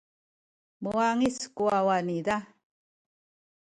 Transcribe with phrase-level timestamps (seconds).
[0.81, 2.35] muwangic ku wawa niza.